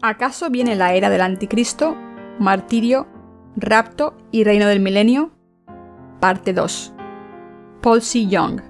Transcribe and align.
¿Acaso 0.00 0.48
viene 0.48 0.76
la 0.76 0.94
era 0.94 1.10
del 1.10 1.22
anticristo, 1.22 1.96
martirio, 2.38 3.08
rapto 3.56 4.16
y 4.30 4.44
reino 4.44 4.68
del 4.68 4.78
milenio? 4.78 5.32
Parte 6.20 6.52
2. 6.52 6.92
Paul 7.82 8.00
C. 8.00 8.28
Young. 8.28 8.60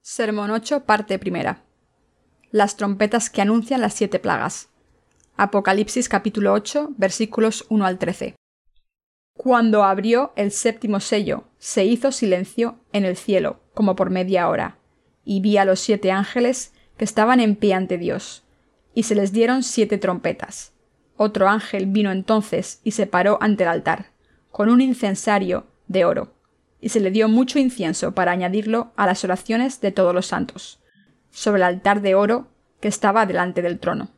Sermón 0.00 0.52
8, 0.52 0.84
parte 0.84 1.18
primera. 1.18 1.64
Las 2.52 2.76
trompetas 2.76 3.30
que 3.30 3.42
anuncian 3.42 3.80
las 3.80 3.94
siete 3.94 4.20
plagas. 4.20 4.68
Apocalipsis 5.36 6.08
capítulo 6.08 6.52
8, 6.52 6.90
versículos 6.96 7.66
1 7.68 7.84
al 7.84 7.98
13. 7.98 8.36
Cuando 9.36 9.84
abrió 9.84 10.32
el 10.34 10.50
séptimo 10.50 10.98
sello, 10.98 11.44
se 11.58 11.84
hizo 11.84 12.10
silencio 12.10 12.76
en 12.92 13.04
el 13.04 13.16
cielo, 13.16 13.60
como 13.74 13.94
por 13.94 14.10
media 14.10 14.48
hora, 14.48 14.78
y 15.24 15.40
vi 15.40 15.58
a 15.58 15.66
los 15.66 15.78
siete 15.78 16.10
ángeles 16.10 16.72
que 16.96 17.04
estaban 17.04 17.40
en 17.40 17.54
pie 17.54 17.74
ante 17.74 17.98
Dios, 17.98 18.44
y 18.94 19.02
se 19.02 19.14
les 19.14 19.32
dieron 19.32 19.62
siete 19.62 19.98
trompetas. 19.98 20.72
Otro 21.18 21.48
ángel 21.48 21.86
vino 21.86 22.10
entonces 22.10 22.80
y 22.82 22.92
se 22.92 23.06
paró 23.06 23.36
ante 23.42 23.64
el 23.64 23.68
altar, 23.68 24.06
con 24.50 24.70
un 24.70 24.80
incensario 24.80 25.66
de 25.86 26.06
oro, 26.06 26.32
y 26.80 26.88
se 26.88 27.00
le 27.00 27.10
dio 27.10 27.28
mucho 27.28 27.58
incienso 27.58 28.12
para 28.12 28.32
añadirlo 28.32 28.92
a 28.96 29.04
las 29.06 29.22
oraciones 29.22 29.82
de 29.82 29.92
todos 29.92 30.14
los 30.14 30.26
santos, 30.26 30.80
sobre 31.30 31.58
el 31.58 31.64
altar 31.64 32.00
de 32.00 32.14
oro 32.14 32.48
que 32.80 32.88
estaba 32.88 33.26
delante 33.26 33.60
del 33.60 33.78
trono 33.78 34.08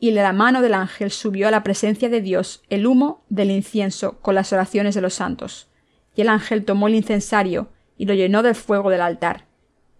y 0.00 0.12
de 0.12 0.22
la 0.22 0.32
mano 0.32 0.62
del 0.62 0.74
ángel 0.74 1.10
subió 1.10 1.48
a 1.48 1.50
la 1.50 1.62
presencia 1.62 2.08
de 2.08 2.20
Dios 2.20 2.62
el 2.68 2.86
humo 2.86 3.24
del 3.28 3.50
incienso 3.50 4.20
con 4.20 4.34
las 4.34 4.52
oraciones 4.52 4.94
de 4.94 5.00
los 5.00 5.14
santos. 5.14 5.68
Y 6.14 6.22
el 6.22 6.28
ángel 6.28 6.64
tomó 6.64 6.88
el 6.88 6.94
incensario 6.94 7.68
y 7.96 8.06
lo 8.06 8.14
llenó 8.14 8.42
del 8.42 8.54
fuego 8.54 8.90
del 8.90 9.00
altar, 9.00 9.46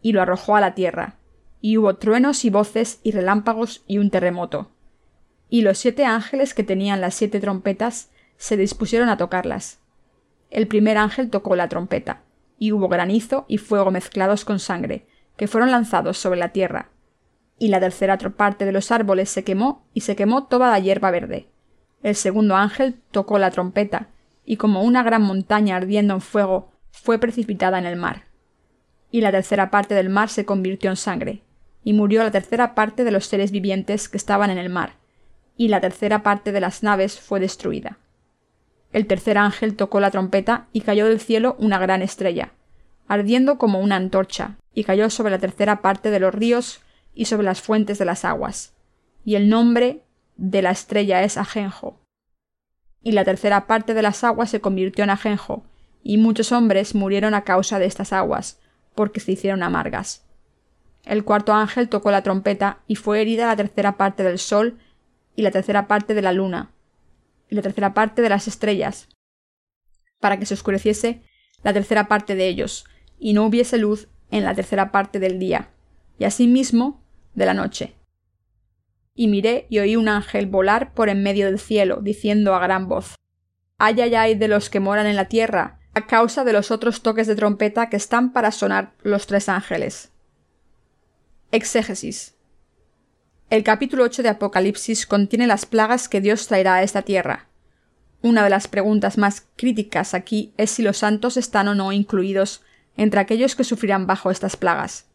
y 0.01 0.13
lo 0.13 0.23
arrojó 0.23 0.55
a 0.57 0.61
la 0.61 0.75
tierra, 0.75 1.17
y 1.61 1.77
hubo 1.77 1.97
truenos 1.97 2.45
y 2.45 2.51
voces 2.51 3.01
y 3.03 3.11
relámpagos 3.11 3.83
y 3.87 3.99
un 3.99 4.11
terremoto. 4.11 4.71
Y 5.49 5.63
los 5.63 5.79
siete 5.79 6.05
ángeles 6.05 6.55
que 6.55 6.63
tenían 6.63 7.01
las 7.01 7.15
siete 7.15 7.41
trompetas 7.41 8.11
se 8.37 8.57
dispusieron 8.57 9.09
a 9.09 9.17
tocarlas. 9.17 9.81
El 10.51 10.69
primer 10.69 10.97
ángel 10.97 11.31
tocó 11.31 11.57
la 11.57 11.69
trompeta, 11.69 12.23
y 12.59 12.71
hubo 12.71 12.89
granizo 12.89 13.45
y 13.49 13.59
fuego 13.59 13.91
mezclados 13.91 14.45
con 14.45 14.61
sangre, 14.61 15.07
que 15.37 15.49
fueron 15.49 15.71
lanzados 15.71 16.19
sobre 16.19 16.39
la 16.39 16.51
tierra, 16.51 16.91
y 17.59 17.69
la 17.69 17.81
tercera 17.81 18.17
parte 18.19 18.65
de 18.65 18.73
los 18.73 18.91
árboles 18.93 19.31
se 19.31 19.45
quemó 19.45 19.85
y 19.93 20.03
se 20.03 20.17
quemó 20.17 20.45
toda 20.45 20.71
la 20.71 20.79
hierba 20.79 21.11
verde. 21.11 21.49
El 22.03 22.15
segundo 22.15 22.57
ángel 22.57 23.01
tocó 23.11 23.39
la 23.39 23.51
trompeta, 23.51 24.09
y 24.45 24.57
como 24.57 24.83
una 24.83 25.03
gran 25.03 25.23
montaña 25.23 25.77
ardiendo 25.77 26.15
en 26.15 26.21
fuego, 26.21 26.71
fue 26.91 27.19
precipitada 27.19 27.79
en 27.79 27.87
el 27.87 27.97
mar. 27.97 28.25
Y 29.11 29.21
la 29.21 29.31
tercera 29.31 29.71
parte 29.71 29.95
del 29.95 30.09
mar 30.09 30.29
se 30.29 30.45
convirtió 30.45 30.91
en 30.91 30.97
sangre, 30.97 31.43
y 31.83 31.93
murió 31.93 32.23
la 32.23 32.31
tercera 32.31 32.75
parte 32.75 33.05
de 33.05 33.11
los 33.11 33.27
seres 33.27 33.51
vivientes 33.51 34.09
que 34.09 34.17
estaban 34.17 34.51
en 34.51 34.59
el 34.59 34.71
mar, 34.71 34.95
y 35.57 35.69
la 35.69 35.81
tercera 35.81 36.23
parte 36.23 36.53
de 36.53 36.61
las 36.61 36.83
naves 36.83 37.19
fue 37.19 37.41
destruida. 37.41 37.99
El 38.93 39.07
tercer 39.07 39.37
ángel 39.37 39.75
tocó 39.75 40.01
la 40.01 40.11
trompeta 40.11 40.67
y 40.73 40.83
cayó 40.83 41.07
del 41.07 41.21
cielo 41.21 41.57
una 41.59 41.79
gran 41.79 42.01
estrella, 42.01 42.53
ardiendo 43.07 43.59
como 43.59 43.81
una 43.81 43.97
antorcha, 43.97 44.57
y 44.73 44.85
cayó 44.85 45.11
sobre 45.11 45.33
la 45.33 45.39
tercera 45.39 45.83
parte 45.83 46.11
de 46.11 46.21
los 46.21 46.35
ríos 46.35 46.81
y 47.19 47.25
sobre 47.25 47.47
las 47.47 47.61
fuentes 47.61 47.99
de 47.99 48.05
las 48.05 48.25
aguas. 48.25 48.77
Y 49.25 49.35
el 49.35 49.49
nombre 49.49 50.05
de 50.37 50.63
la 50.63 50.71
estrella 50.71 51.25
es 51.25 51.37
Ajenjo. 51.37 52.01
Y 53.03 53.11
la 53.11 53.25
tercera 53.25 53.67
parte 53.67 53.93
de 53.93 54.03
las 54.03 54.23
aguas 54.23 54.51
se 54.51 54.61
convirtió 54.61 55.03
en 55.03 55.11
Ajenjo, 55.11 55.65
y 56.05 56.17
muchos 56.17 56.53
hombres 56.53 56.95
murieron 56.95 57.35
a 57.35 57.43
causa 57.43 57.81
de 57.81 57.87
estas 57.87 58.13
aguas, 58.13 58.61
porque 58.95 59.19
se 59.19 59.33
hicieron 59.33 59.65
amargas. 59.65 60.29
El 61.05 61.25
cuarto 61.25 61.53
ángel 61.53 61.89
tocó 61.89 62.13
la 62.13 62.23
trompeta, 62.23 62.85
y 62.87 62.95
fue 62.95 63.21
herida 63.21 63.49
la 63.49 63.57
tercera 63.57 63.97
parte 63.97 64.23
del 64.23 64.39
sol, 64.39 64.79
y 65.35 65.43
la 65.43 65.51
tercera 65.51 65.89
parte 65.89 66.15
de 66.15 66.23
la 66.23 66.33
luna, 66.33 66.71
y 67.51 67.57
la 67.57 67.63
tercera 67.63 67.95
parte 67.95 68.23
de 68.23 68.29
las 68.29 68.47
estrellas, 68.47 69.09
para 70.21 70.39
que 70.39 70.47
se 70.47 70.55
oscureciese 70.55 71.25
la 71.65 71.73
tercera 71.73 72.07
parte 72.07 72.37
de 72.37 72.47
ellos, 72.47 72.85
y 73.19 73.33
no 73.33 73.45
hubiese 73.45 73.77
luz 73.77 74.07
en 74.31 74.45
la 74.45 74.55
tercera 74.55 74.93
parte 74.93 75.19
del 75.19 75.41
día. 75.41 75.71
Y 76.17 76.25
asimismo 76.25 77.03
de 77.39 77.47
la 77.47 77.55
noche. 77.55 77.95
Y 79.15 79.29
miré 79.29 79.67
y 79.71 79.79
oí 79.79 79.97
un 79.97 80.09
ángel 80.09 80.47
volar 80.47 80.93
por 80.93 81.09
en 81.09 81.23
medio 81.23 81.47
del 81.47 81.59
cielo, 81.59 82.01
diciendo 82.03 82.55
a 82.55 82.61
gran 82.61 82.89
voz 82.89 83.15
Ay 83.79 84.01
ay 84.01 84.15
ay 84.15 84.35
de 84.35 84.49
los 84.49 84.71
que 84.71 84.81
moran 84.81 85.07
en 85.07 85.17
la 85.17 85.27
tierra, 85.27 85.79
a 85.95 86.07
causa 86.07 86.45
de 86.45 86.53
los 86.53 86.71
otros 86.71 87.01
toques 87.03 87.27
de 87.27 87.37
trompeta 87.37 87.89
que 87.89 87.97
están 87.97 88.33
para 88.33 88.51
sonar 88.51 88.93
los 89.03 89.27
tres 89.27 89.49
ángeles. 89.49 90.11
Exégesis. 91.53 92.35
El 93.51 93.63
capítulo 93.63 94.05
8 94.05 94.23
de 94.23 94.29
Apocalipsis 94.29 95.07
contiene 95.07 95.47
las 95.47 95.65
plagas 95.65 96.09
que 96.09 96.21
Dios 96.21 96.47
traerá 96.49 96.75
a 96.75 96.83
esta 96.83 97.03
tierra. 97.03 97.47
Una 98.21 98.45
de 98.45 98.51
las 98.51 98.69
preguntas 98.69 99.17
más 99.17 99.47
críticas 99.57 100.13
aquí 100.13 100.53
es 100.57 100.73
si 100.73 100.83
los 100.83 100.99
santos 100.99 101.37
están 101.37 101.69
o 101.69 101.75
no 101.75 101.93
incluidos 101.93 102.63
entre 102.97 103.21
aquellos 103.21 103.55
que 103.55 103.65
sufrirán 103.65 104.07
bajo 104.07 104.31
estas 104.31 104.57
plagas. 104.57 105.08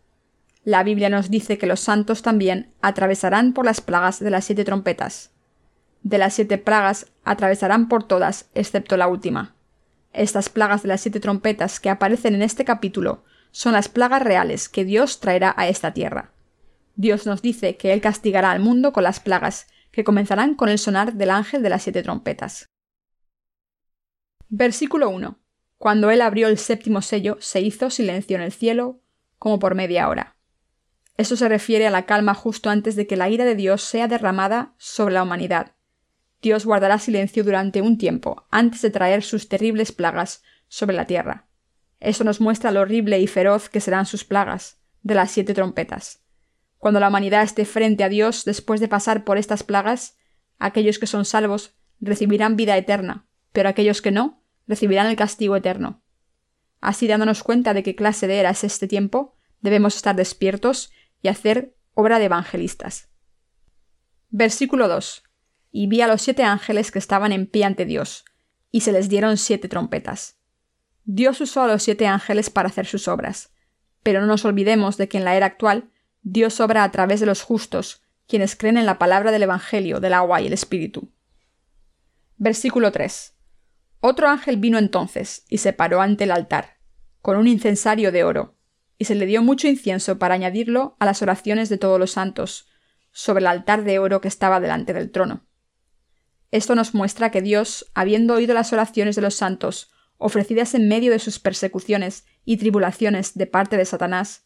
La 0.66 0.84
Biblia 0.84 1.10
nos 1.10 1.30
dice 1.30 1.58
que 1.58 1.68
los 1.68 1.82
santos 1.82 2.22
también 2.22 2.74
atravesarán 2.82 3.54
por 3.54 3.66
las 3.66 3.82
plagas 3.82 4.20
de 4.20 4.30
las 4.30 4.46
siete 4.46 4.64
trompetas. 4.64 5.32
De 6.04 6.18
las 6.18 6.34
siete 6.34 6.58
plagas 6.58 7.12
atravesarán 7.26 7.90
por 7.90 8.04
todas, 8.04 8.50
excepto 8.54 8.96
la 8.96 9.08
última. 9.08 9.56
Estas 10.14 10.48
plagas 10.48 10.84
de 10.84 10.88
las 10.88 11.02
siete 11.02 11.20
trompetas 11.20 11.80
que 11.80 11.90
aparecen 11.90 12.36
en 12.36 12.42
este 12.42 12.64
capítulo 12.64 13.26
son 13.52 13.74
las 13.74 13.90
plagas 13.90 14.22
reales 14.22 14.70
que 14.70 14.86
Dios 14.86 15.20
traerá 15.20 15.54
a 15.58 15.68
esta 15.68 15.94
tierra. 15.94 16.32
Dios 16.96 17.26
nos 17.26 17.42
dice 17.42 17.76
que 17.76 17.92
Él 17.92 18.00
castigará 18.02 18.52
al 18.52 18.60
mundo 18.60 18.94
con 18.94 19.04
las 19.04 19.20
plagas, 19.20 19.68
que 19.92 20.04
comenzarán 20.04 20.56
con 20.56 20.70
el 20.70 20.80
sonar 20.80 21.14
del 21.14 21.32
ángel 21.32 21.62
de 21.62 21.70
las 21.70 21.84
siete 21.84 22.04
trompetas. 22.04 22.68
Versículo 24.50 25.10
1. 25.10 25.40
Cuando 25.78 26.10
Él 26.10 26.22
abrió 26.22 26.48
el 26.48 26.58
séptimo 26.58 27.02
sello, 27.02 27.38
se 27.42 27.60
hizo 27.60 27.90
silencio 27.90 28.38
en 28.38 28.44
el 28.44 28.52
cielo, 28.52 29.02
como 29.40 29.60
por 29.60 29.76
media 29.76 30.08
hora. 30.08 30.33
Esto 31.16 31.36
se 31.36 31.48
refiere 31.48 31.86
a 31.86 31.92
la 31.92 32.06
calma 32.06 32.34
justo 32.34 32.70
antes 32.70 32.96
de 32.96 33.06
que 33.06 33.16
la 33.16 33.30
ira 33.30 33.46
de 33.46 33.56
Dios 33.56 33.84
sea 33.84 34.08
derramada 34.08 34.74
sobre 34.78 35.14
la 35.14 35.24
humanidad. 35.24 35.74
Dios 36.42 36.66
guardará 36.66 37.00
silencio 37.00 37.44
durante 37.44 37.82
un 37.82 37.98
tiempo, 37.98 38.46
antes 38.50 38.82
de 38.82 38.90
traer 38.90 39.24
sus 39.24 39.48
terribles 39.48 39.92
plagas 39.92 40.44
sobre 40.68 40.96
la 40.96 41.06
tierra. 41.06 41.48
Eso 42.00 42.24
nos 42.24 42.42
muestra 42.42 42.72
lo 42.72 42.82
horrible 42.82 43.20
y 43.20 43.28
feroz 43.28 43.70
que 43.70 43.80
serán 43.80 44.06
sus 44.06 44.26
plagas, 44.26 44.80
de 45.04 45.16
las 45.16 45.32
siete 45.32 45.54
trompetas. 45.54 46.24
Cuando 46.78 47.00
la 47.00 47.08
humanidad 47.08 47.44
esté 47.44 47.64
frente 47.64 48.04
a 48.04 48.10
Dios 48.10 48.44
después 48.44 48.82
de 48.82 48.90
pasar 48.90 49.24
por 49.24 49.38
estas 49.38 49.64
plagas, 49.64 50.18
aquellos 50.60 51.00
que 51.00 51.08
son 51.08 51.24
salvos 51.24 51.76
recibirán 52.02 52.58
vida 52.58 52.76
eterna, 52.76 53.26
pero 53.54 53.70
aquellos 53.70 54.02
que 54.02 54.12
no 54.12 54.44
recibirán 54.68 55.08
el 55.08 55.16
castigo 55.16 55.56
eterno. 55.56 56.02
Así 56.82 57.08
dándonos 57.08 57.44
cuenta 57.44 57.74
de 57.74 57.84
qué 57.84 57.96
clase 57.96 58.28
de 58.28 58.40
era 58.40 58.50
es 58.50 58.66
este 58.66 58.88
tiempo, 58.90 59.38
debemos 59.62 59.96
estar 59.96 60.16
despiertos 60.16 60.92
y 61.24 61.30
hacer 61.30 61.76
obra 61.96 62.20
de 62.20 62.26
evangelistas. 62.26 63.10
Versículo 64.30 64.88
2. 64.88 65.24
Y 65.72 65.88
vi 65.88 66.02
a 66.02 66.08
los 66.08 66.22
siete 66.22 66.44
ángeles 66.44 66.92
que 66.92 67.00
estaban 67.00 67.32
en 67.32 67.48
pie 67.48 67.64
ante 67.64 67.86
Dios, 67.86 68.26
y 68.70 68.82
se 68.82 68.92
les 68.92 69.10
dieron 69.10 69.38
siete 69.38 69.68
trompetas. 69.68 70.38
Dios 71.06 71.42
usó 71.42 71.64
a 71.64 71.68
los 71.68 71.82
siete 71.82 72.06
ángeles 72.06 72.50
para 72.50 72.70
hacer 72.70 72.86
sus 72.86 73.08
obras, 73.08 73.52
pero 74.04 74.22
no 74.22 74.28
nos 74.28 74.46
olvidemos 74.46 74.98
de 74.98 75.08
que 75.08 75.18
en 75.18 75.26
la 75.26 75.36
era 75.36 75.48
actual 75.48 75.90
Dios 76.22 76.60
obra 76.60 76.84
a 76.84 76.92
través 76.92 77.20
de 77.20 77.26
los 77.26 77.42
justos, 77.42 78.04
quienes 78.28 78.56
creen 78.56 78.78
en 78.78 78.86
la 78.86 79.00
palabra 79.00 79.32
del 79.32 79.44
Evangelio, 79.44 80.00
del 80.00 80.14
agua 80.14 80.42
y 80.42 80.48
el 80.48 80.54
Espíritu. 80.54 81.10
Versículo 82.38 82.92
3. 82.92 83.34
Otro 84.00 84.28
ángel 84.28 84.58
vino 84.58 84.78
entonces 84.78 85.46
y 85.48 85.60
se 85.60 85.72
paró 85.72 86.02
ante 86.02 86.26
el 86.26 86.32
altar, 86.32 86.78
con 87.22 87.38
un 87.38 87.48
incensario 87.48 88.12
de 88.12 88.24
oro, 88.24 88.53
y 88.98 89.06
se 89.06 89.16
le 89.16 89.26
dio 89.26 89.42
mucho 89.42 89.68
incienso 89.68 90.20
para 90.20 90.36
añadirlo 90.36 90.96
a 91.00 91.06
las 91.06 91.22
oraciones 91.22 91.70
de 91.70 91.78
todos 91.78 92.00
los 92.00 92.12
santos, 92.12 92.68
sobre 93.12 93.42
el 93.42 93.48
altar 93.48 93.84
de 93.84 94.00
oro 94.00 94.22
que 94.22 94.28
estaba 94.28 94.60
delante 94.60 94.94
del 94.94 95.12
trono. 95.12 95.46
Esto 96.52 96.76
nos 96.76 96.94
muestra 96.94 97.32
que 97.32 97.42
Dios, 97.42 97.92
habiendo 97.94 98.36
oído 98.36 98.54
las 98.54 98.74
oraciones 98.74 99.16
de 99.16 99.22
los 99.22 99.36
santos, 99.36 99.92
ofrecidas 100.18 100.76
en 100.76 100.88
medio 100.88 101.12
de 101.12 101.20
sus 101.20 101.40
persecuciones 101.40 102.26
y 102.46 102.58
tribulaciones 102.58 103.34
de 103.34 103.48
parte 103.48 103.78
de 103.78 103.86
Satanás 103.86 104.46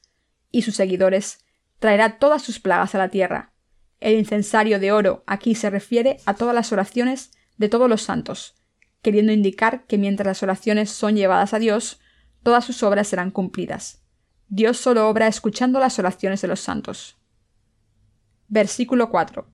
y 0.52 0.62
sus 0.62 0.76
seguidores, 0.76 1.46
traerá 1.80 2.18
todas 2.18 2.42
sus 2.42 2.60
plagas 2.60 2.96
a 2.96 2.98
la 2.98 3.10
tierra. 3.10 3.54
El 4.00 4.16
incensario 4.16 4.80
de 4.80 4.92
oro 4.92 5.24
aquí 5.28 5.56
se 5.56 5.70
refiere 5.70 6.18
a 6.26 6.34
todas 6.34 6.56
las 6.56 6.72
oraciones 6.72 7.32
de 7.58 7.70
todos 7.70 7.90
los 7.90 8.04
santos, 8.04 8.56
queriendo 9.02 9.32
indicar 9.32 9.86
que 9.86 9.98
mientras 9.98 10.28
las 10.28 10.44
oraciones 10.44 10.90
son 10.90 11.16
llevadas 11.16 11.54
a 11.54 11.60
Dios, 11.60 12.00
todas 12.44 12.66
sus 12.66 12.84
obras 12.84 13.08
serán 13.08 13.32
cumplidas. 13.32 14.07
Dios 14.50 14.78
solo 14.78 15.10
obra 15.10 15.28
escuchando 15.28 15.80
las 15.80 16.00
oraciones 16.00 16.42
de 16.42 16.48
los 16.48 16.62
santos. 16.62 17.18
Versículo 18.48 19.10
4. 19.10 19.52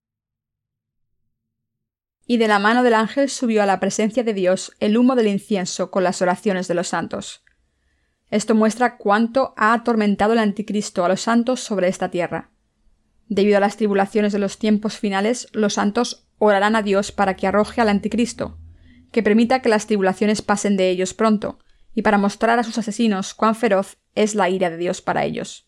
y 2.25 2.37
de 2.37 2.47
la 2.47 2.59
mano 2.59 2.83
del 2.83 2.93
ángel 2.93 3.29
subió 3.29 3.63
a 3.63 3.65
la 3.65 3.79
presencia 3.79 4.23
de 4.23 4.33
Dios 4.33 4.73
el 4.79 4.97
humo 4.97 5.15
del 5.15 5.27
incienso 5.27 5.91
con 5.91 6.03
las 6.03 6.21
oraciones 6.21 6.67
de 6.67 6.73
los 6.73 6.87
santos. 6.87 7.43
Esto 8.29 8.55
muestra 8.55 8.97
cuánto 8.97 9.53
ha 9.57 9.73
atormentado 9.73 10.33
el 10.33 10.39
anticristo 10.39 11.03
a 11.03 11.09
los 11.09 11.21
santos 11.21 11.59
sobre 11.59 11.89
esta 11.89 12.09
tierra. 12.09 12.49
Debido 13.27 13.57
a 13.57 13.59
las 13.59 13.77
tribulaciones 13.77 14.31
de 14.31 14.39
los 14.39 14.57
tiempos 14.57 14.97
finales, 14.97 15.47
los 15.51 15.73
santos 15.73 16.27
orarán 16.37 16.75
a 16.75 16.81
Dios 16.81 17.11
para 17.11 17.35
que 17.35 17.45
arroje 17.45 17.81
al 17.81 17.89
anticristo, 17.89 18.57
que 19.11 19.21
permita 19.21 19.61
que 19.61 19.69
las 19.69 19.85
tribulaciones 19.85 20.41
pasen 20.41 20.77
de 20.77 20.89
ellos 20.89 21.13
pronto, 21.13 21.59
y 21.93 22.01
para 22.01 22.17
mostrar 22.17 22.57
a 22.57 22.63
sus 22.63 22.77
asesinos 22.77 23.33
cuán 23.33 23.55
feroz 23.55 23.97
es 24.15 24.35
la 24.35 24.49
ira 24.49 24.69
de 24.69 24.77
Dios 24.77 25.01
para 25.01 25.25
ellos. 25.25 25.67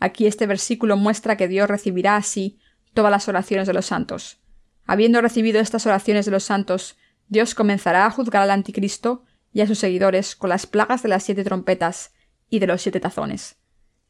Aquí 0.00 0.26
este 0.26 0.46
versículo 0.46 0.96
muestra 0.96 1.36
que 1.36 1.48
Dios 1.48 1.68
recibirá 1.68 2.16
así 2.16 2.58
todas 2.92 3.10
las 3.10 3.28
oraciones 3.28 3.66
de 3.66 3.74
los 3.74 3.86
santos. 3.86 4.40
Habiendo 4.86 5.20
recibido 5.20 5.60
estas 5.60 5.86
oraciones 5.86 6.26
de 6.26 6.32
los 6.32 6.44
santos, 6.44 6.96
Dios 7.28 7.54
comenzará 7.54 8.06
a 8.06 8.10
juzgar 8.10 8.42
al 8.42 8.50
anticristo 8.50 9.24
y 9.52 9.60
a 9.60 9.66
sus 9.66 9.78
seguidores 9.78 10.36
con 10.36 10.50
las 10.50 10.66
plagas 10.66 11.02
de 11.02 11.08
las 11.08 11.22
siete 11.22 11.44
trompetas 11.44 12.12
y 12.50 12.58
de 12.58 12.66
los 12.66 12.82
siete 12.82 13.00
tazones. 13.00 13.56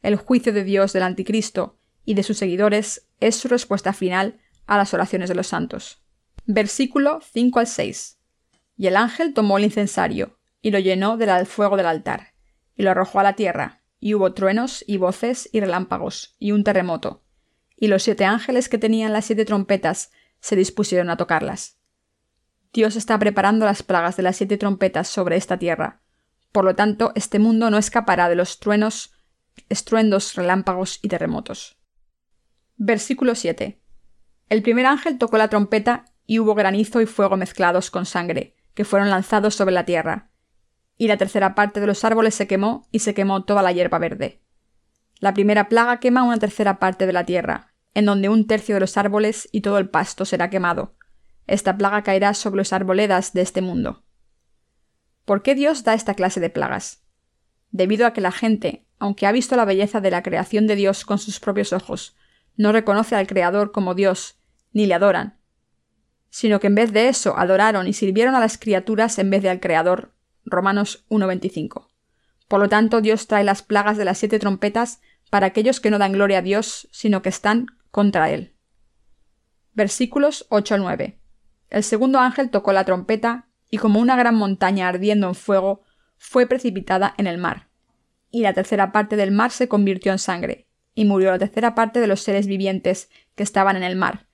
El 0.02 0.16
juicio 0.16 0.52
de 0.52 0.64
Dios 0.64 0.92
del 0.92 1.02
anticristo 1.02 1.78
y 2.04 2.14
de 2.14 2.22
sus 2.22 2.38
seguidores 2.38 3.08
es 3.20 3.36
su 3.36 3.48
respuesta 3.48 3.92
final 3.92 4.40
a 4.66 4.76
las 4.76 4.92
oraciones 4.94 5.28
de 5.28 5.34
los 5.34 5.46
santos. 5.46 6.02
Versículo 6.46 7.20
5 7.32 7.60
al 7.60 7.66
6. 7.66 8.18
Y 8.76 8.86
el 8.86 8.96
ángel 8.96 9.32
tomó 9.32 9.58
el 9.58 9.64
incensario, 9.64 10.38
y 10.60 10.70
lo 10.70 10.78
llenó 10.78 11.16
del 11.16 11.46
fuego 11.46 11.76
del 11.76 11.86
altar, 11.86 12.33
y 12.76 12.82
lo 12.82 12.90
arrojó 12.90 13.20
a 13.20 13.22
la 13.22 13.34
tierra, 13.34 13.82
y 14.00 14.14
hubo 14.14 14.34
truenos 14.34 14.84
y 14.86 14.96
voces 14.96 15.48
y 15.52 15.60
relámpagos, 15.60 16.36
y 16.38 16.52
un 16.52 16.64
terremoto. 16.64 17.22
Y 17.76 17.88
los 17.88 18.02
siete 18.02 18.24
ángeles 18.24 18.68
que 18.68 18.78
tenían 18.78 19.12
las 19.12 19.24
siete 19.26 19.44
trompetas 19.44 20.12
se 20.40 20.56
dispusieron 20.56 21.10
a 21.10 21.16
tocarlas. 21.16 21.78
Dios 22.72 22.96
está 22.96 23.18
preparando 23.18 23.66
las 23.66 23.82
plagas 23.82 24.16
de 24.16 24.24
las 24.24 24.36
siete 24.36 24.58
trompetas 24.58 25.08
sobre 25.08 25.36
esta 25.36 25.58
tierra. 25.58 26.02
Por 26.52 26.64
lo 26.64 26.74
tanto, 26.74 27.12
este 27.14 27.38
mundo 27.38 27.70
no 27.70 27.78
escapará 27.78 28.28
de 28.28 28.36
los 28.36 28.58
truenos, 28.58 29.12
estruendos, 29.68 30.34
relámpagos 30.34 30.98
y 31.02 31.08
terremotos. 31.08 31.78
Versículo 32.76 33.34
7. 33.34 33.80
El 34.48 34.62
primer 34.62 34.86
ángel 34.86 35.18
tocó 35.18 35.38
la 35.38 35.48
trompeta 35.48 36.04
y 36.26 36.40
hubo 36.40 36.54
granizo 36.54 37.00
y 37.00 37.06
fuego 37.06 37.36
mezclados 37.36 37.90
con 37.90 38.06
sangre, 38.06 38.56
que 38.74 38.84
fueron 38.84 39.10
lanzados 39.10 39.54
sobre 39.54 39.74
la 39.74 39.84
tierra. 39.84 40.30
Y 40.96 41.08
la 41.08 41.16
tercera 41.16 41.54
parte 41.54 41.80
de 41.80 41.86
los 41.86 42.04
árboles 42.04 42.34
se 42.34 42.46
quemó 42.46 42.86
y 42.90 43.00
se 43.00 43.14
quemó 43.14 43.44
toda 43.44 43.62
la 43.62 43.72
hierba 43.72 43.98
verde. 43.98 44.42
La 45.20 45.34
primera 45.34 45.68
plaga 45.68 46.00
quema 46.00 46.22
una 46.22 46.38
tercera 46.38 46.78
parte 46.78 47.06
de 47.06 47.12
la 47.12 47.24
tierra, 47.24 47.74
en 47.94 48.04
donde 48.06 48.28
un 48.28 48.46
tercio 48.46 48.74
de 48.74 48.80
los 48.80 48.96
árboles 48.96 49.48
y 49.52 49.60
todo 49.60 49.78
el 49.78 49.88
pasto 49.88 50.24
será 50.24 50.50
quemado. 50.50 50.96
Esta 51.46 51.76
plaga 51.76 52.02
caerá 52.02 52.34
sobre 52.34 52.58
las 52.58 52.72
arboledas 52.72 53.32
de 53.32 53.42
este 53.42 53.60
mundo. 53.60 54.04
¿Por 55.24 55.42
qué 55.42 55.54
Dios 55.54 55.84
da 55.84 55.94
esta 55.94 56.14
clase 56.14 56.40
de 56.40 56.50
plagas? 56.50 57.04
Debido 57.70 58.06
a 58.06 58.12
que 58.12 58.20
la 58.20 58.32
gente, 58.32 58.86
aunque 58.98 59.26
ha 59.26 59.32
visto 59.32 59.56
la 59.56 59.64
belleza 59.64 60.00
de 60.00 60.10
la 60.10 60.22
creación 60.22 60.66
de 60.66 60.76
Dios 60.76 61.04
con 61.04 61.18
sus 61.18 61.40
propios 61.40 61.72
ojos, 61.72 62.16
no 62.56 62.72
reconoce 62.72 63.16
al 63.16 63.26
Creador 63.26 63.72
como 63.72 63.94
Dios, 63.94 64.38
ni 64.72 64.86
le 64.86 64.94
adoran, 64.94 65.40
sino 66.30 66.60
que 66.60 66.66
en 66.66 66.74
vez 66.74 66.92
de 66.92 67.08
eso 67.08 67.38
adoraron 67.38 67.86
y 67.86 67.92
sirvieron 67.92 68.34
a 68.34 68.40
las 68.40 68.58
criaturas 68.58 69.18
en 69.18 69.30
vez 69.30 69.42
de 69.42 69.50
al 69.50 69.60
Creador. 69.60 70.13
Romanos 70.44 71.04
1.25. 71.08 71.88
Por 72.48 72.60
lo 72.60 72.68
tanto, 72.68 73.00
Dios 73.00 73.26
trae 73.26 73.44
las 73.44 73.62
plagas 73.62 73.96
de 73.96 74.04
las 74.04 74.18
siete 74.18 74.38
trompetas 74.38 75.00
para 75.30 75.46
aquellos 75.46 75.80
que 75.80 75.90
no 75.90 75.98
dan 75.98 76.12
gloria 76.12 76.38
a 76.38 76.42
Dios, 76.42 76.88
sino 76.92 77.22
que 77.22 77.28
están 77.28 77.66
contra 77.90 78.30
Él. 78.30 78.54
Versículos 79.72 80.46
8 80.50 80.74
al 80.74 80.80
9. 80.82 81.18
El 81.70 81.82
segundo 81.82 82.20
ángel 82.20 82.50
tocó 82.50 82.72
la 82.72 82.84
trompeta, 82.84 83.48
y 83.70 83.78
como 83.78 83.98
una 83.98 84.14
gran 84.14 84.36
montaña 84.36 84.86
ardiendo 84.88 85.26
en 85.26 85.34
fuego, 85.34 85.82
fue 86.16 86.46
precipitada 86.46 87.14
en 87.18 87.26
el 87.26 87.38
mar. 87.38 87.68
Y 88.30 88.42
la 88.42 88.52
tercera 88.52 88.92
parte 88.92 89.16
del 89.16 89.32
mar 89.32 89.50
se 89.50 89.66
convirtió 89.66 90.12
en 90.12 90.18
sangre, 90.18 90.68
y 90.94 91.04
murió 91.04 91.32
la 91.32 91.38
tercera 91.38 91.74
parte 91.74 91.98
de 91.98 92.06
los 92.06 92.20
seres 92.20 92.46
vivientes 92.46 93.10
que 93.34 93.42
estaban 93.42 93.76
en 93.76 93.82
el 93.82 93.96
mar, 93.96 94.28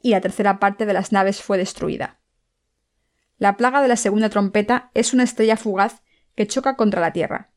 y 0.00 0.10
la 0.10 0.20
tercera 0.20 0.60
parte 0.60 0.86
de 0.86 0.92
las 0.92 1.10
naves 1.10 1.42
fue 1.42 1.58
destruida. 1.58 2.20
La 3.38 3.56
plaga 3.56 3.82
de 3.82 3.88
la 3.88 3.96
segunda 3.96 4.28
trompeta 4.28 4.90
es 4.94 5.12
una 5.12 5.24
estrella 5.24 5.56
fugaz 5.56 6.02
que 6.34 6.46
choca 6.46 6.76
contra 6.76 7.00
la 7.00 7.12
Tierra. 7.12 7.52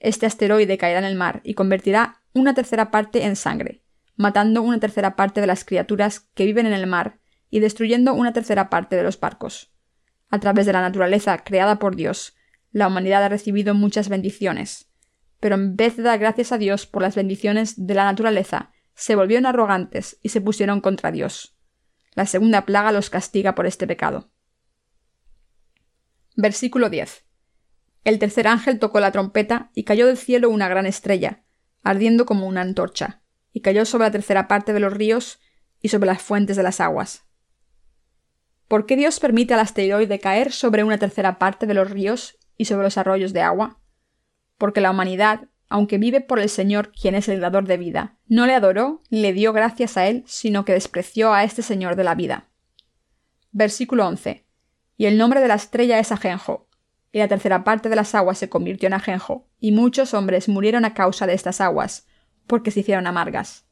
Este 0.00 0.26
asteroide 0.26 0.76
caerá 0.76 0.98
en 0.98 1.04
el 1.04 1.14
mar 1.14 1.40
y 1.44 1.54
convertirá 1.54 2.22
una 2.32 2.54
tercera 2.54 2.90
parte 2.90 3.24
en 3.24 3.36
sangre, 3.36 3.82
matando 4.16 4.62
una 4.62 4.80
tercera 4.80 5.16
parte 5.16 5.40
de 5.40 5.46
las 5.46 5.64
criaturas 5.64 6.20
que 6.34 6.44
viven 6.44 6.66
en 6.66 6.72
el 6.72 6.86
mar 6.86 7.20
y 7.48 7.60
destruyendo 7.60 8.12
una 8.14 8.32
tercera 8.32 8.68
parte 8.68 8.96
de 8.96 9.02
los 9.02 9.18
barcos. 9.18 9.72
A 10.30 10.40
través 10.40 10.66
de 10.66 10.72
la 10.72 10.80
naturaleza 10.80 11.38
creada 11.38 11.78
por 11.78 11.94
Dios, 11.94 12.36
la 12.72 12.88
humanidad 12.88 13.22
ha 13.22 13.28
recibido 13.28 13.74
muchas 13.74 14.08
bendiciones, 14.08 14.90
pero 15.38 15.54
en 15.54 15.76
vez 15.76 15.96
de 15.96 16.02
dar 16.02 16.18
gracias 16.18 16.50
a 16.50 16.58
Dios 16.58 16.86
por 16.86 17.02
las 17.02 17.14
bendiciones 17.14 17.86
de 17.86 17.94
la 17.94 18.04
naturaleza, 18.04 18.72
se 18.94 19.14
volvieron 19.14 19.46
arrogantes 19.46 20.18
y 20.22 20.30
se 20.30 20.40
pusieron 20.40 20.80
contra 20.80 21.12
Dios. 21.12 21.56
La 22.14 22.26
segunda 22.26 22.64
plaga 22.64 22.92
los 22.92 23.10
castiga 23.10 23.54
por 23.54 23.66
este 23.66 23.86
pecado. 23.86 24.30
Versículo 26.34 26.90
10. 26.90 27.24
El 28.04 28.18
tercer 28.18 28.46
ángel 28.46 28.78
tocó 28.78 29.00
la 29.00 29.12
trompeta 29.12 29.70
y 29.74 29.84
cayó 29.84 30.06
del 30.06 30.16
cielo 30.16 30.50
una 30.50 30.68
gran 30.68 30.86
estrella, 30.86 31.44
ardiendo 31.82 32.26
como 32.26 32.46
una 32.46 32.60
antorcha, 32.60 33.22
y 33.52 33.60
cayó 33.60 33.84
sobre 33.84 34.06
la 34.06 34.12
tercera 34.12 34.48
parte 34.48 34.72
de 34.72 34.80
los 34.80 34.92
ríos 34.92 35.40
y 35.80 35.88
sobre 35.88 36.06
las 36.06 36.22
fuentes 36.22 36.56
de 36.56 36.62
las 36.62 36.80
aguas. 36.80 37.24
¿Por 38.68 38.86
qué 38.86 38.96
Dios 38.96 39.20
permite 39.20 39.54
al 39.54 39.60
asteroide 39.60 40.18
caer 40.18 40.52
sobre 40.52 40.84
una 40.84 40.98
tercera 40.98 41.38
parte 41.38 41.66
de 41.66 41.74
los 41.74 41.90
ríos 41.90 42.38
y 42.56 42.64
sobre 42.64 42.84
los 42.84 42.98
arroyos 42.98 43.32
de 43.32 43.42
agua? 43.42 43.80
porque 44.58 44.80
la 44.80 44.90
humanidad, 44.90 45.48
aunque 45.68 45.98
vive 45.98 46.20
por 46.20 46.38
el 46.38 46.48
Señor, 46.48 46.92
quien 46.92 47.14
es 47.14 47.28
el 47.28 47.40
dador 47.40 47.66
de 47.66 47.76
vida, 47.76 48.18
no 48.26 48.46
le 48.46 48.54
adoró 48.54 49.02
ni 49.10 49.20
le 49.20 49.32
dio 49.32 49.52
gracias 49.52 49.96
a 49.96 50.06
Él, 50.06 50.24
sino 50.26 50.64
que 50.64 50.72
despreció 50.72 51.32
a 51.32 51.44
este 51.44 51.62
Señor 51.62 51.96
de 51.96 52.04
la 52.04 52.14
vida. 52.14 52.48
Versículo 53.50 54.06
11. 54.06 54.43
Y 54.96 55.06
el 55.06 55.18
nombre 55.18 55.40
de 55.40 55.48
la 55.48 55.54
estrella 55.54 55.98
es 55.98 56.12
Ajenjo, 56.12 56.68
y 57.12 57.18
la 57.18 57.28
tercera 57.28 57.64
parte 57.64 57.88
de 57.88 57.96
las 57.96 58.14
aguas 58.14 58.38
se 58.38 58.48
convirtió 58.48 58.86
en 58.86 58.94
Ajenjo, 58.94 59.48
y 59.58 59.72
muchos 59.72 60.14
hombres 60.14 60.48
murieron 60.48 60.84
a 60.84 60.94
causa 60.94 61.26
de 61.26 61.34
estas 61.34 61.60
aguas, 61.60 62.06
porque 62.46 62.70
se 62.70 62.80
hicieron 62.80 63.06
amargas. 63.06 63.66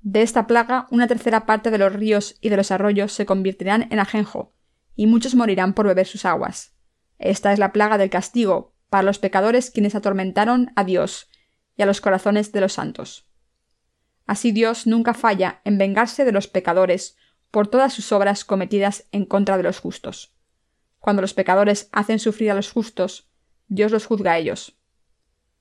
De 0.00 0.22
esta 0.22 0.46
plaga, 0.46 0.86
una 0.90 1.06
tercera 1.06 1.46
parte 1.46 1.70
de 1.70 1.78
los 1.78 1.92
ríos 1.92 2.36
y 2.40 2.50
de 2.50 2.56
los 2.56 2.70
arroyos 2.70 3.12
se 3.12 3.24
convertirán 3.24 3.88
en 3.90 3.98
ajenjo, 3.98 4.52
y 4.96 5.06
muchos 5.06 5.34
morirán 5.34 5.74
por 5.74 5.86
beber 5.86 6.06
sus 6.06 6.24
aguas. 6.24 6.74
Esta 7.18 7.52
es 7.52 7.58
la 7.58 7.72
plaga 7.72 7.98
del 7.98 8.10
castigo, 8.10 8.74
para 8.90 9.02
los 9.02 9.18
pecadores 9.18 9.70
quienes 9.70 9.94
atormentaron 9.94 10.72
a 10.76 10.84
Dios 10.84 11.28
y 11.76 11.82
a 11.82 11.86
los 11.86 12.00
corazones 12.00 12.52
de 12.52 12.60
los 12.60 12.74
santos. 12.74 13.26
Así 14.26 14.52
Dios 14.52 14.86
nunca 14.86 15.14
falla 15.14 15.60
en 15.64 15.78
vengarse 15.78 16.24
de 16.24 16.32
los 16.32 16.48
pecadores 16.48 17.16
por 17.54 17.68
todas 17.68 17.92
sus 17.92 18.10
obras 18.10 18.44
cometidas 18.44 19.06
en 19.12 19.26
contra 19.26 19.56
de 19.56 19.62
los 19.62 19.78
justos. 19.78 20.34
Cuando 20.98 21.22
los 21.22 21.34
pecadores 21.34 21.88
hacen 21.92 22.18
sufrir 22.18 22.50
a 22.50 22.54
los 22.54 22.72
justos, 22.72 23.30
Dios 23.68 23.92
los 23.92 24.06
juzga 24.06 24.32
a 24.32 24.38
ellos. 24.38 24.76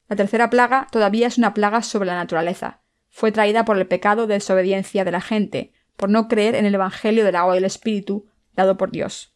La 0.10 0.16
tercera 0.16 0.50
plaga 0.50 0.88
todavía 0.92 1.28
es 1.28 1.38
una 1.38 1.54
plaga 1.54 1.84
sobre 1.84 2.08
la 2.08 2.16
naturaleza. 2.16 2.82
Fue 3.10 3.32
traída 3.32 3.64
por 3.64 3.78
el 3.78 3.86
pecado 3.86 4.26
de 4.26 4.34
desobediencia 4.34 5.06
de 5.06 5.12
la 5.12 5.22
gente, 5.22 5.72
por 5.96 6.10
no 6.10 6.28
creer 6.28 6.56
en 6.56 6.66
el 6.66 6.74
Evangelio 6.74 7.26
del 7.26 7.36
agua 7.36 7.54
y 7.54 7.60
el 7.60 7.66
Espíritu 7.66 8.26
dado 8.56 8.76
por 8.76 8.90
Dios. 8.90 9.36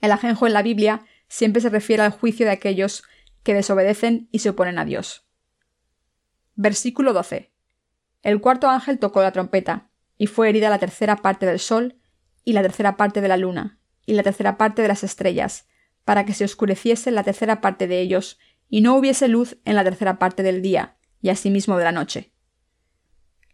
El 0.00 0.10
ajenjo 0.10 0.46
en 0.46 0.54
la 0.54 0.62
Biblia 0.62 1.04
siempre 1.28 1.60
se 1.60 1.68
refiere 1.68 2.02
al 2.02 2.12
juicio 2.12 2.46
de 2.46 2.52
aquellos 2.52 3.04
que 3.42 3.52
desobedecen 3.52 4.30
y 4.32 4.38
se 4.38 4.48
oponen 4.48 4.78
a 4.78 4.86
Dios. 4.86 5.26
Versículo 6.54 7.12
12. 7.12 7.52
El 8.22 8.40
cuarto 8.40 8.70
ángel 8.70 8.98
tocó 8.98 9.20
la 9.20 9.32
trompeta, 9.32 9.90
y 10.24 10.26
fue 10.26 10.48
herida 10.48 10.70
la 10.70 10.78
tercera 10.78 11.16
parte 11.16 11.44
del 11.44 11.58
sol, 11.58 11.96
y 12.44 12.54
la 12.54 12.62
tercera 12.62 12.96
parte 12.96 13.20
de 13.20 13.28
la 13.28 13.36
luna, 13.36 13.78
y 14.06 14.14
la 14.14 14.22
tercera 14.22 14.56
parte 14.56 14.80
de 14.80 14.88
las 14.88 15.04
estrellas, 15.04 15.68
para 16.06 16.24
que 16.24 16.32
se 16.32 16.46
oscureciese 16.46 17.10
la 17.10 17.24
tercera 17.24 17.60
parte 17.60 17.86
de 17.86 18.00
ellos, 18.00 18.38
y 18.70 18.80
no 18.80 18.96
hubiese 18.96 19.28
luz 19.28 19.58
en 19.66 19.74
la 19.74 19.84
tercera 19.84 20.18
parte 20.18 20.42
del 20.42 20.62
día, 20.62 20.96
y 21.20 21.28
asimismo 21.28 21.76
de 21.76 21.84
la 21.84 21.92
noche. 21.92 22.32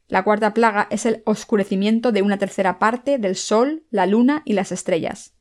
La 0.06 0.22
cuarta 0.22 0.54
plaga 0.54 0.86
es 0.92 1.06
el 1.06 1.24
oscurecimiento 1.26 2.12
de 2.12 2.22
una 2.22 2.38
tercera 2.38 2.78
parte 2.78 3.18
del 3.18 3.34
sol, 3.34 3.82
la 3.90 4.06
luna 4.06 4.42
y 4.44 4.52
las 4.52 4.70
estrellas. 4.70 5.34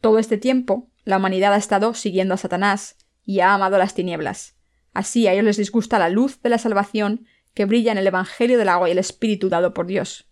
Todo 0.00 0.18
este 0.18 0.38
tiempo, 0.38 0.88
la 1.04 1.18
humanidad 1.18 1.52
ha 1.52 1.58
estado 1.58 1.92
siguiendo 1.92 2.32
a 2.32 2.38
Satanás 2.38 2.96
y 3.26 3.40
ha 3.40 3.52
amado 3.52 3.76
las 3.76 3.92
tinieblas. 3.92 4.56
Así 4.94 5.26
a 5.26 5.34
ellos 5.34 5.44
les 5.44 5.58
disgusta 5.58 5.98
la 5.98 6.08
luz 6.08 6.40
de 6.40 6.48
la 6.48 6.56
salvación 6.56 7.26
que 7.52 7.66
brilla 7.66 7.92
en 7.92 7.98
el 7.98 8.06
Evangelio 8.06 8.56
del 8.56 8.70
agua 8.70 8.88
y 8.88 8.92
el 8.92 8.98
Espíritu 8.98 9.50
dado 9.50 9.74
por 9.74 9.86
Dios. 9.86 10.25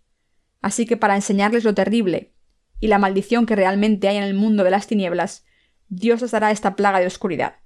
Así 0.65 0.87
que 0.87 0.97
para 0.97 1.13
enseñarles 1.13 1.63
lo 1.63 1.75
terrible 1.75 2.33
y 2.79 2.87
la 2.87 2.97
maldición 2.97 3.45
que 3.45 3.55
realmente 3.55 4.07
hay 4.07 4.17
en 4.17 4.23
el 4.23 4.33
mundo 4.33 4.63
de 4.63 4.71
las 4.71 4.87
tinieblas, 4.87 5.45
Dios 5.89 6.23
les 6.23 6.31
dará 6.31 6.49
esta 6.49 6.75
plaga 6.75 6.99
de 6.99 7.05
oscuridad. 7.05 7.57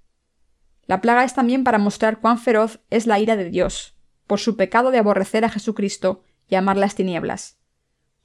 La 0.85 0.99
plaga 0.99 1.23
es 1.23 1.33
también 1.33 1.63
para 1.63 1.77
mostrar 1.77 2.19
cuán 2.19 2.39
feroz 2.39 2.81
es 2.89 3.07
la 3.07 3.17
ira 3.17 3.37
de 3.37 3.49
Dios, 3.49 3.95
por 4.27 4.41
su 4.41 4.57
pecado 4.57 4.91
de 4.91 4.97
aborrecer 4.97 5.45
a 5.45 5.49
Jesucristo 5.49 6.23
y 6.49 6.55
amar 6.55 6.75
las 6.75 6.95
tinieblas. 6.95 7.57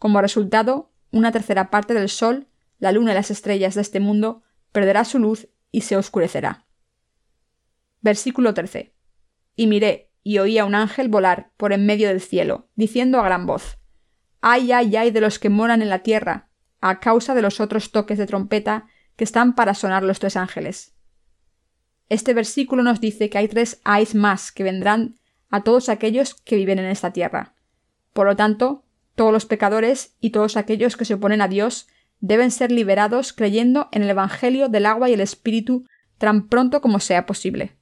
Como 0.01 0.21
resultado, 0.21 0.91
una 1.13 1.31
tercera 1.31 1.71
parte 1.71 1.95
del 1.95 2.09
sol, 2.09 2.49
la 2.81 2.91
luna 2.91 3.13
y 3.13 3.15
las 3.15 3.31
estrellas 3.31 3.77
de 3.77 3.83
este 3.83 4.01
mundo 4.01 4.43
perderá 4.73 5.05
su 5.05 5.21
luz 5.21 5.47
y 5.71 5.83
se 5.83 5.97
oscurecerá. 5.97 6.67
Versículo 8.01 8.55
13. 8.55 8.93
Y 9.55 9.69
miré, 9.69 10.11
y 10.25 10.39
oí 10.39 10.59
a 10.59 10.65
un 10.65 10.75
ángel 10.75 11.09
volar 11.09 11.53
por 11.57 11.73
en 11.73 11.87
medio 11.87 12.09
del 12.09 12.21
cielo, 12.21 12.67
diciendo 12.75 13.21
a 13.21 13.25
gran 13.25 13.47
voz 13.47 13.79
Ay, 14.47 14.73
ay, 14.73 14.95
ay 14.95 15.11
de 15.11 15.23
los 15.23 15.39
que 15.39 15.49
moran 15.49 15.81
en 15.81 15.89
la 15.89 16.01
tierra, 16.01 16.51
a 16.83 17.01
causa 17.01 17.35
de 17.35 17.41
los 17.41 17.61
otros 17.61 17.93
toques 17.93 18.19
de 18.19 18.27
trompeta 18.27 18.87
que 19.17 19.25
están 19.25 19.55
para 19.55 19.73
sonar 19.73 20.03
los 20.03 20.19
tres 20.19 20.37
ángeles. 20.37 20.93
Este 22.11 22.35
versículo 22.35 22.83
nos 22.83 23.01
dice 23.01 23.31
que 23.31 23.39
hay 23.39 23.49
tres 23.49 23.81
ayes 23.85 24.15
más 24.15 24.53
que 24.53 24.63
vendrán 24.63 25.15
a 25.49 25.63
todos 25.63 25.89
aquellos 25.89 26.35
que 26.35 26.57
viven 26.57 26.79
en 26.79 26.85
esta 26.85 27.11
tierra. 27.11 27.55
Por 28.13 28.27
lo 28.27 28.37
tanto, 28.37 28.85
todos 29.15 29.33
los 29.33 29.47
pecadores 29.47 30.15
y 30.21 30.29
todos 30.29 30.59
aquellos 30.59 30.99
que 30.99 31.07
se 31.07 31.15
oponen 31.15 31.41
a 31.41 31.49
Dios 31.49 31.89
deben 32.21 32.51
ser 32.51 32.71
liberados 32.71 33.33
creyendo 33.33 33.89
en 33.93 34.03
el 34.03 34.11
Evangelio 34.11 34.69
del 34.69 34.85
agua 34.85 35.09
y 35.09 35.15
el 35.15 35.23
Espíritu 35.23 35.87
tan 36.19 36.49
pronto 36.49 36.83
como 36.83 37.01
sea 37.01 37.25
posible. 37.25 37.79